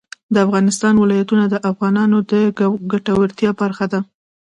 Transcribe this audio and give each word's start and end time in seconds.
د 0.33 0.35
افغانستان 0.45 0.93
ولايتونه 0.97 1.43
د 1.49 1.55
افغانانو 1.71 2.17
د 2.31 2.33
ګټورتیا 2.91 3.51
برخه 3.61 3.85
ده. 3.93 3.99